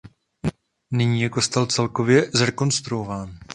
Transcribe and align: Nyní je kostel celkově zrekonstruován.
Nyní 0.91 1.21
je 1.21 1.29
kostel 1.29 1.65
celkově 1.65 2.31
zrekonstruován. 2.33 3.37